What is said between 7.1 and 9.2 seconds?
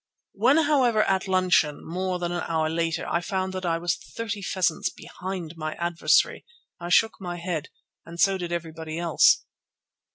my head, and so did everybody